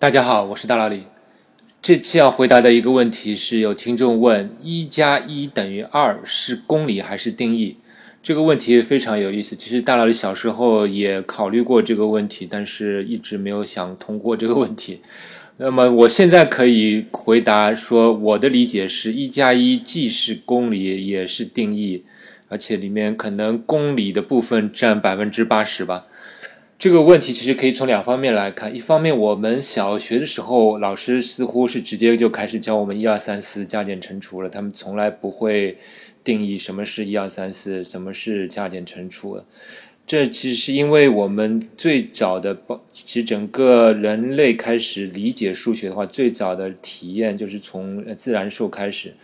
[0.00, 1.06] 大家好，我是大老李。
[1.82, 7.78] 这期要回答的一个问题是有听众问：一加一等于二是公理还是定义？
[8.22, 9.56] 这个问题非常有意思。
[9.56, 15.00] 其实大老李小时候也考虑过这个问题，但是一直没有想通过这个问题。
[15.58, 22.04] 那么我现在可以回答说，我的理解是一加一既是公理也是定义，
[22.46, 26.06] 而且里面可能公理的部分占百分之八十吧。
[26.78, 28.72] 这个问题其实可以从两方面来看。
[28.72, 35.76] 一方面，我们小学的时候，老师似乎是直接就开始教我们一二三四加减乘除了，他们从来不会
[36.22, 39.40] 定义什么是一二三四，什么是加减乘除。
[40.06, 42.56] 这其实是因为我们最早的，
[42.92, 49.14] 其实整个人类开始理解数学的话，最早的体验就是从自然数开始。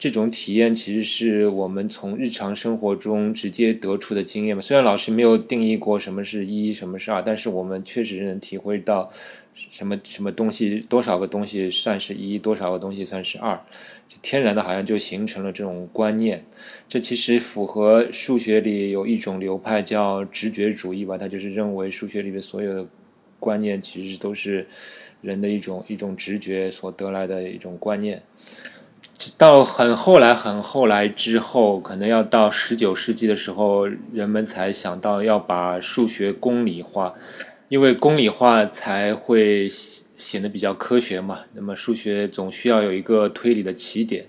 [0.00, 4.62] 这种体验其实是我们从日常生活中直接得出的经验嘛。
[4.62, 9.10] 虽然老师没有定义过什么是一，什么是二，但是我们确实能体会到
[9.52, 13.60] 什么什么东西，多少个东西算是一，多少个东西算是二，
[14.22, 16.46] 天然的好像就形成了这种观念。
[16.88, 22.86] 这其实符合数学里有一种流派叫直觉主义吧，他就是认为数学里的所有的
[23.38, 24.66] 观念其实都是
[25.20, 28.22] 人的一种一种直觉所得来的一种观念。
[29.36, 37.12] 到很后来，很后来之后，可能要到十九世纪的时候，人们才想到要把数学公理化，
[37.68, 39.68] 因为公理化才会
[40.16, 41.40] 显得比较科学嘛。
[41.52, 44.26] 那么数学总需要有一个推理的起点。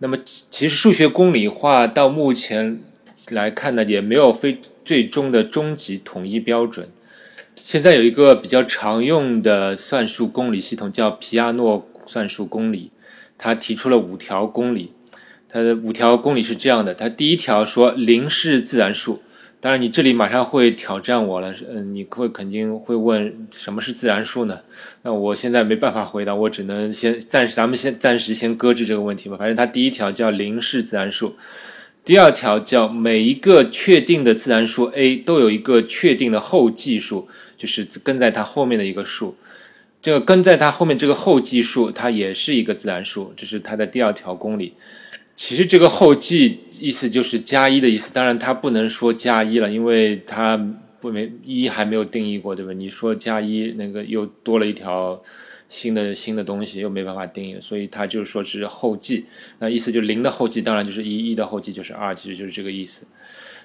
[0.00, 2.80] 那么其实数学公理化到目前
[3.30, 6.90] 来看呢，也没有非最终的终极统一标准。
[7.54, 12.90] 现在有一个比较常用的算术公理系统叫皮亚诺算术公理。
[13.38, 14.92] 他提出了五条公理，
[15.48, 19.22] 他的五条公理是这样的：他第一条说零是自然数，
[19.60, 24.60] 当然你这里马上会挑战我了，嗯，你会肯定会问什么是自然数呢？
[25.02, 29.36] 那我现在没办法回答，我只能先暂时，咱们先暂时先搁置这个问题吧。
[29.36, 31.36] 反正他第一条叫零是自然数，
[32.04, 39.36] 第二条叫每一个确定的自然数 a 都有一个确定的后继数，就是跟在它后面的一个数。
[40.00, 44.74] 这个跟在它后面这个后继数，它也是一个自然数，这是它的第二条公理。
[45.34, 50.56] 其实这个后继意思就是加一的意思，当然它不能说加一了，因为它
[51.00, 52.72] 不没一还没有定义过，对吧？
[52.72, 55.20] 你说加一，那个又多了一条
[55.68, 59.26] 新的新的东西，又没办法定义，所以它就说是后继。
[59.58, 63.04] 那意思就零的后继当然就是一，一的后继就是二，其实就是这个意思。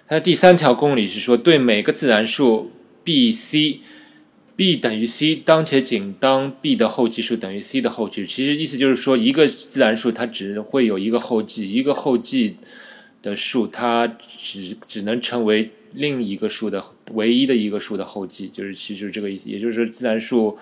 [0.08, 2.72] 它的第三条公理是说，对每个自然数
[3.04, 3.82] b、c。
[4.56, 8.26] B 等于 c，当且仅当 b 的后继数等于 c 的后继。
[8.26, 12.58] 其实意思就是说，一个自然数它只会有一个后继，一个后继
[13.22, 16.84] 的数它只只能成为另一个数的
[17.14, 19.50] 唯一的一个数的后继，就是其实这个意思。
[19.50, 20.58] 也就是说，自然数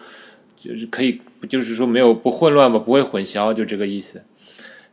[0.56, 1.20] 就是可以，
[1.50, 4.24] 就是说没有不混乱吧，不会混淆，就这个意思。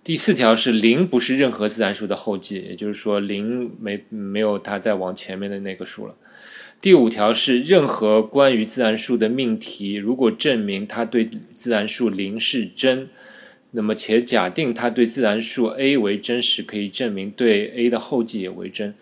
[0.02, 6.16] 第四条是零不是任何自然数的后继，也就是说零没没有它再往前面的那个数了。
[6.80, 13.08] 第五条是，任何关于自然数的命题，如果证明它对自然数零是真，
[13.72, 18.94] 那么且假定它对自然数 a 为真实，可以证明对 a 的后继也为真。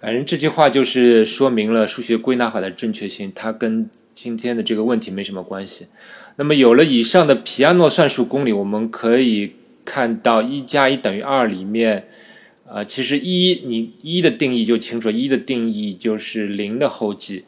[0.00, 5.86] 反正这句话就是说明了数学归纳法的正确性，它跟今天的这个问题没什么关系。
[6.34, 9.52] 那么有了以上的皮亚诺算术公理，我们可以
[9.84, 12.08] 看到一加一等于二里面。
[12.66, 17.44] 啊，其实一你一的定义就清楚，一的定义就是零的后继，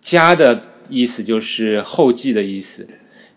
[0.00, 2.88] 加的意思就是后继的意思，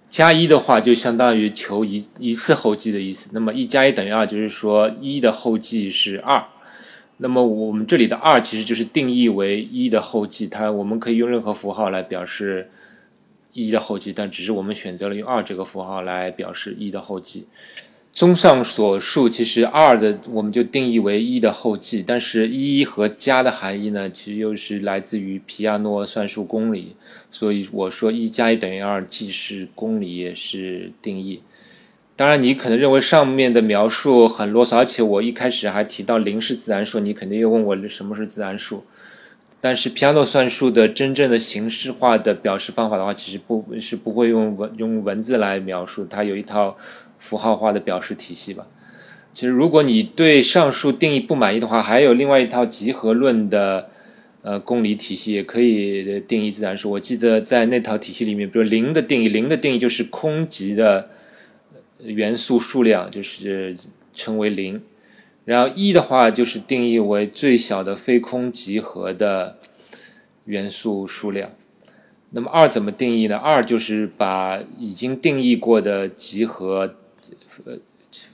[0.10, 3.30] 加一的话就相当于求一一次后继的意思。
[3.34, 6.44] 那么一加一等于二，就是说一的后继是二。
[7.18, 12.70] 那么我们这里的二其实就是定义为一的后继，它我们可以用任何符号来表示
[13.54, 17.48] 一的后继，但只是我们选择了用二这个符号来表示一的后继。
[18.18, 26.96] 综上所述，其实二的我们就定义为一的后继，但是一和加的含义呢，其实又是来自于皮亚诺算术公理，
[27.30, 31.44] 所以我说一加一等于二，既是公理也是定义。
[32.16, 38.84] 当然，你可能认为上面的描述很啰嗦，而且我一开始还提到零是自然数，你肯定又问我什么是自然数。
[39.62, 46.76] 但是皮亚诺算术的真正的形式化的表示方法的话，其实不是不会用文用文字来描述，它有一套。
[47.18, 48.68] 符号化的表示体系吧。
[49.34, 53.90] 其实，如果你对上述定义不满意的话，还有另外一套集合论的
[54.42, 56.90] 呃公理体系，也可以定义自然数。
[56.90, 61.10] 我记得在那套体系里面，比如零的定义，零的定义就是空集的
[62.00, 63.76] 元素数量，就是
[64.14, 64.82] 称为零。
[65.46, 69.58] 然后一的话，就是定义为最小的非空集合的
[70.46, 71.52] 元素数量。
[72.32, 73.38] 那么二怎么定义呢？
[73.38, 76.96] 二就是把已经定义过的集合，
[77.66, 77.78] 呃，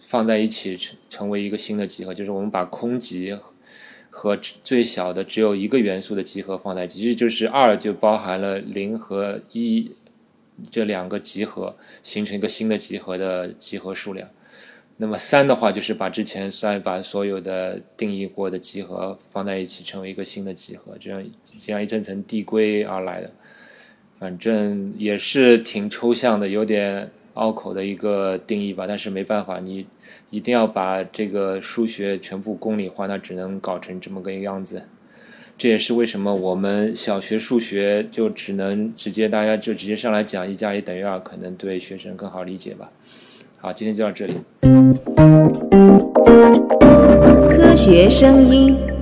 [0.02, 3.36] 放在一起成成为一个新的集合，就是我们把空集
[4.10, 9.92] 和最小的只有一个元素的集合放在一起，其实就是二就包含了零和一
[10.70, 14.30] 这两个集合，形成一个新的集合的集合数量。
[14.98, 21.26] 那么三的话，就是把之前算法所有的定义过的集合放在一起，成为一个新的集合，这样
[21.60, 23.32] 这样一层层递归而来的。
[24.20, 28.86] 反正也是挺抽象的，有点拗口的一个定义吧。
[28.88, 29.86] 但是没办法，你
[30.30, 34.84] 一定要把这个数学全部公理化，那只能搞成这么个样子。
[35.58, 42.92] 这也是为什么我们小学数学就只能直接大家就直接上来讲一加一等于二，可能对学生更好理解吧。
[43.58, 44.34] 好，今天就到这里。
[47.50, 48.93] 科学声音。